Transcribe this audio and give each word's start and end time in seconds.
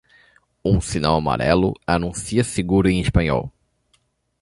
Um 0.65 0.81
sinal 0.81 1.15
amarelo 1.17 1.73
anuncia 1.85 2.43
seguro 2.43 2.89
em 2.89 3.01
espanhol. 3.01 3.53